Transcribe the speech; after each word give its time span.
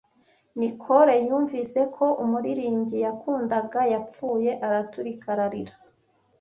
Nicole 0.59 1.15
yumvise 1.27 1.79
ko 1.95 2.05
umuririmbyi 2.23 2.97
yakundaga 3.05 3.79
yapfuye, 3.93 4.51
araturika 4.65 5.25
ararira. 5.35 5.73